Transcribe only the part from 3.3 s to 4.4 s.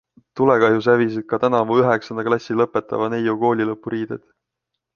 koolilõpuriided.